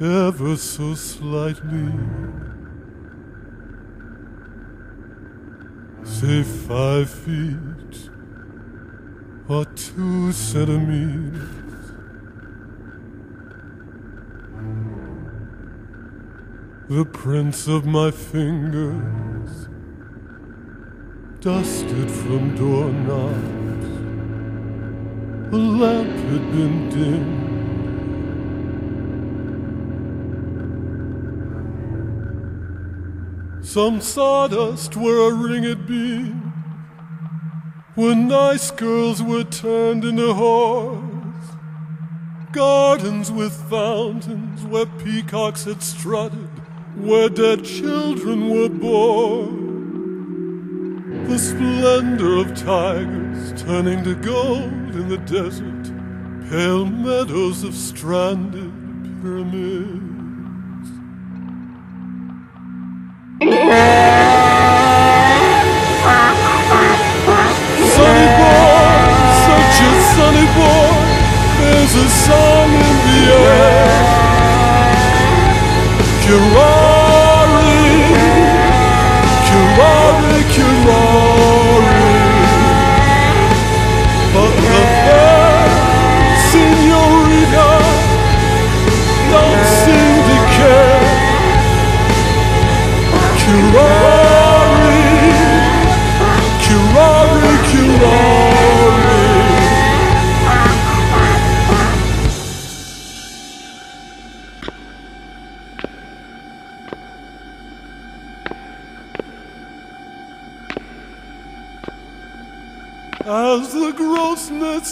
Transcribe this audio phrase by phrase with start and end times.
[0.00, 1.92] ever so slightly.
[6.04, 8.10] Say five feet
[9.48, 11.48] or two centimeters.
[16.88, 19.68] The prints of my fingers
[21.40, 23.86] dusted from doorknobs.
[25.52, 27.47] A lamp had been dimmed.
[33.68, 36.54] Some sawdust where a ring had been.
[37.96, 41.58] When nice girls were turned into whores.
[42.50, 46.48] Gardens with fountains where peacocks had strutted.
[46.96, 49.58] Where dead children were born.
[51.28, 55.92] The splendor of tigers turning to gold in the desert.
[56.48, 58.72] Pale meadows of stranded
[59.20, 60.07] pyramids.
[71.90, 73.88] There's a song in the air.
[76.22, 77.72] Curare,
[79.48, 81.96] curare, curare.
[84.34, 84.80] But the
[89.30, 90.98] don't seem to care.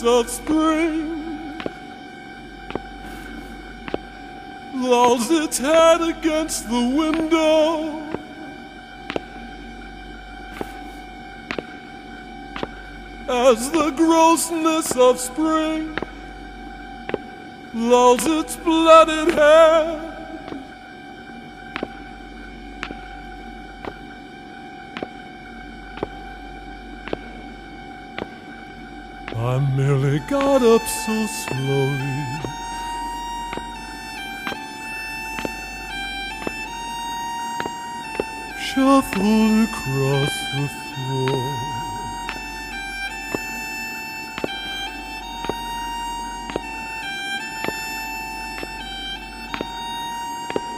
[0.02, 1.60] Of spring
[4.74, 8.02] lolls its head against the window.
[13.28, 15.96] As the grossness of spring
[17.74, 20.15] lolls its blooded head.
[29.46, 32.00] I merely got up so slowly.
[38.58, 41.38] Shuffled across the floor.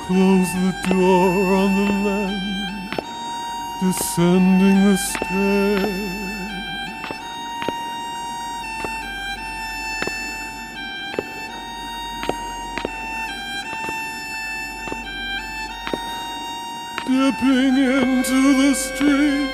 [0.06, 2.90] Close the door on the land,
[3.80, 6.47] descending the stairs.
[17.38, 19.50] Dipping into the street,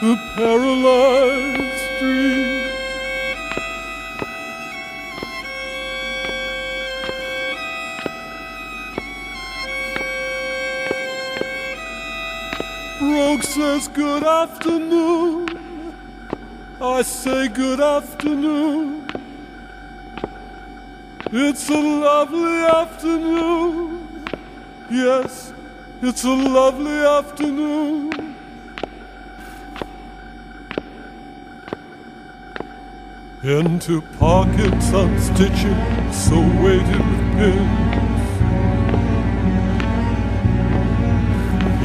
[0.00, 2.72] the paralyzed street.
[12.98, 15.48] Broke says good afternoon.
[16.80, 19.06] I say good afternoon.
[21.32, 24.24] It's a lovely afternoon.
[24.90, 25.45] Yes,
[26.02, 28.36] it's a lovely afternoon.
[33.42, 38.26] Into pockets I'm stitching, so weighted with pins.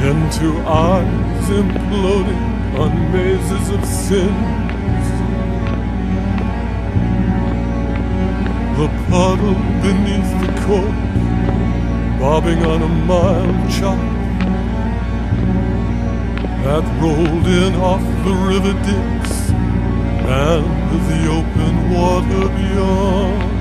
[0.04, 5.08] Into eyes imploding on mazes of sins.
[8.76, 11.11] The puddle beneath the corpse
[12.22, 13.98] bobbing on a mild chop
[16.62, 20.64] that rolled in off the river dips and
[21.08, 23.51] the open water beyond.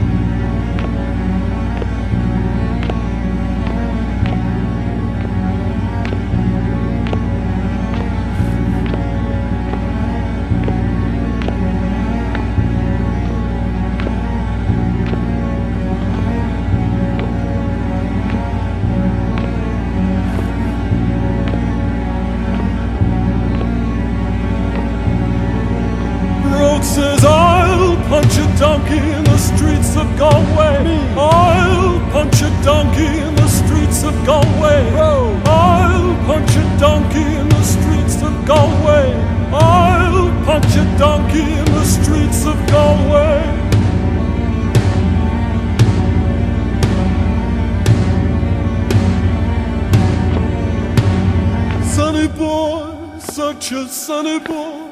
[53.52, 54.88] Such a sunny boy.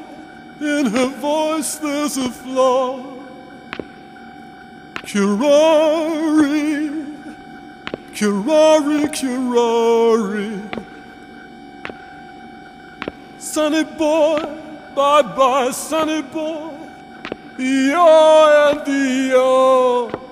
[0.60, 3.02] In her voice there's a flaw.
[5.08, 6.90] Curari,
[8.12, 10.50] curari, curari.
[13.38, 14.40] Sonny boy,
[14.94, 16.70] bye bye, sonny boy.
[17.58, 20.29] Yo and yo.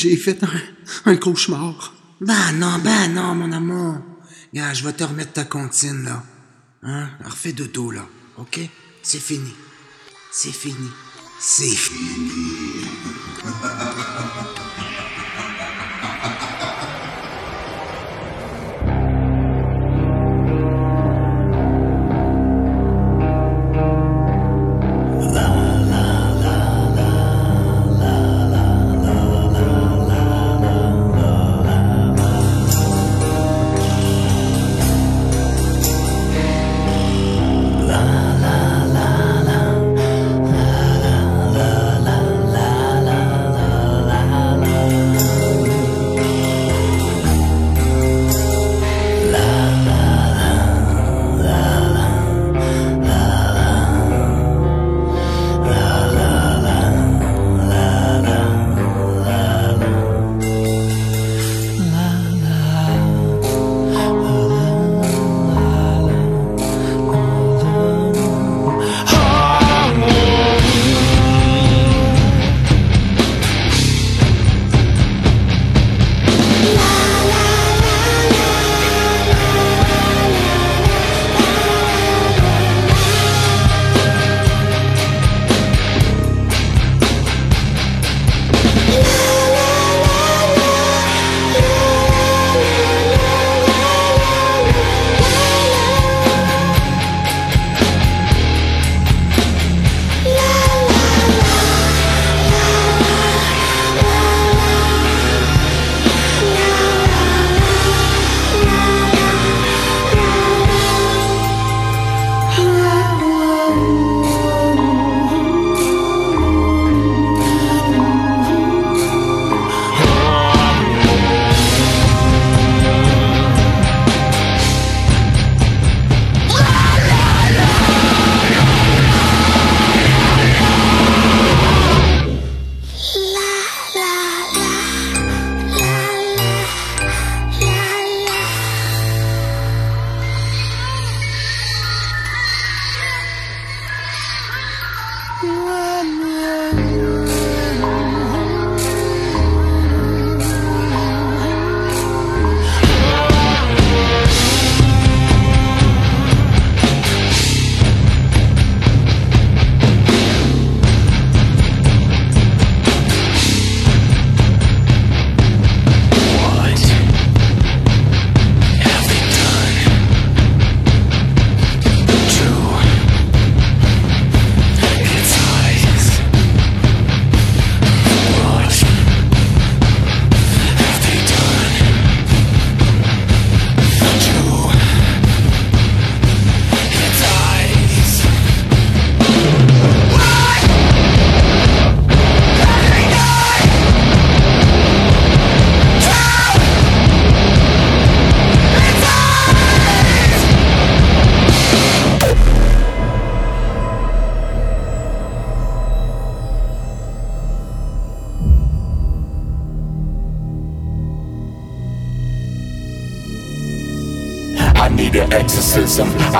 [0.00, 0.38] J'ai fait
[1.06, 1.92] un, cauchemar.
[2.20, 3.96] Ben non, ben non, mon amour.
[4.52, 6.22] Regarde, je vais te remettre ta comptine, là.
[6.84, 7.10] Hein?
[7.24, 8.06] Refais de dos, là.
[8.36, 8.60] OK?
[9.02, 9.52] C'est fini.
[10.30, 10.88] C'est fini.
[11.40, 12.84] C'est fini.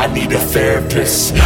[0.01, 1.38] I need a therapist.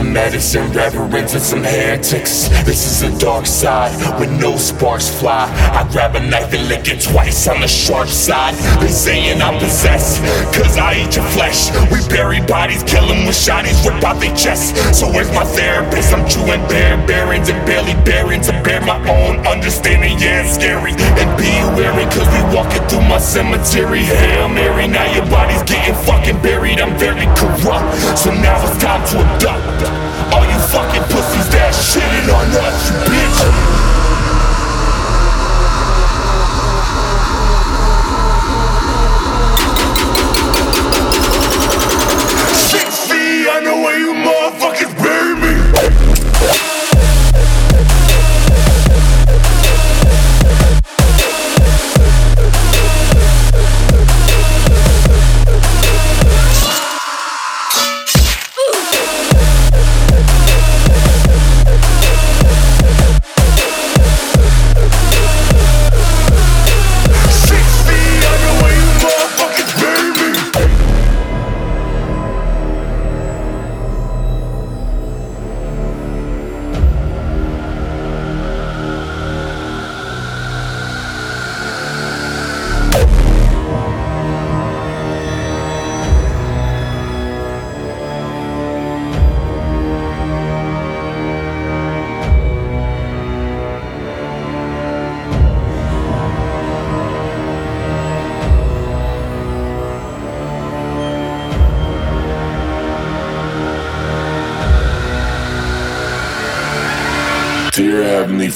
[0.00, 2.48] I some medicine, reverence, and some heretics.
[2.64, 5.44] This is the dark side where no sparks fly.
[5.76, 8.54] I grab a knife and lick it twice on the sharp side.
[8.80, 10.22] They saying I'm possessed,
[10.56, 11.68] cause I eat your flesh.
[11.92, 14.72] We bury bodies, kill them with shotties, rip out their chests.
[14.98, 16.14] So where's my therapist?
[16.14, 20.18] I'm chewing bare barons and barely bearing to bear my own understanding.
[20.18, 20.92] Yeah, it's scary.
[20.96, 24.00] And be wary, cause we walking through my cemetery.
[24.00, 26.80] Hail Mary, now your body's getting fucking buried.
[26.80, 29.89] I'm very corrupt, so now it's time to adopt.
[30.32, 33.79] All you fucking pussies that shitting on us, you bitch.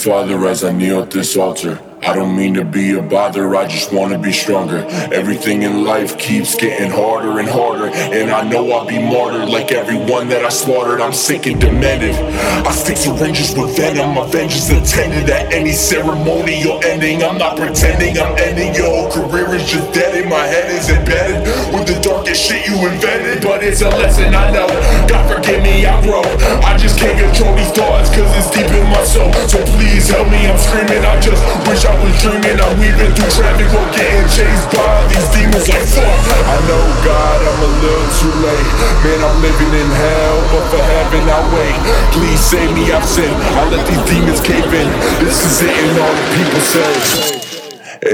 [0.05, 1.81] Father, as I kneel at this altar.
[2.07, 4.85] I don't mean to be a bother, I just wanna be stronger.
[5.11, 7.87] Everything in life keeps getting harder and harder.
[7.87, 11.01] And I know I'll be martyred like everyone that I slaughtered.
[11.01, 12.15] I'm sick and demented.
[12.15, 14.17] I stick syringes with venom.
[14.17, 17.25] My vengeance attended at any ceremonial ending.
[17.25, 18.75] I'm not pretending I'm ending.
[18.75, 21.41] Your whole career is just dead and my head is embedded
[21.73, 23.43] with the darkest shit you invented.
[23.43, 24.69] But it's a lesson I know.
[25.09, 26.21] God forgive me, I grow.
[26.69, 29.33] I just can't control these thoughts cause it's deep in my soul.
[29.49, 31.01] So please help me, I'm screaming.
[31.01, 32.59] I just wish I was dreaming.
[32.59, 36.03] I'm weaving through traffic while getting chased by these demons like fuck.
[36.03, 38.71] I know God, I'm a little too late.
[39.07, 41.79] Man, I'm living in hell, but for heaven I wait.
[42.11, 43.31] Please save me, I've sinned.
[43.31, 44.91] I let these demons cave in.
[45.23, 46.91] This is it, and all the people say.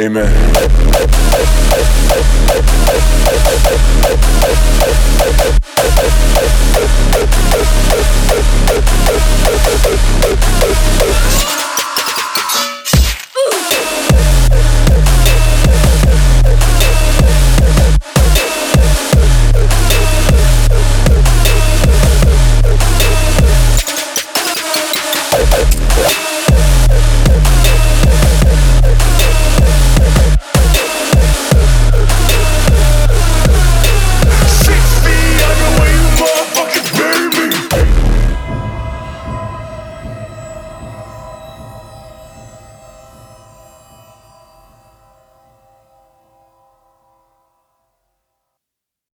[0.05, 1.70] Amen.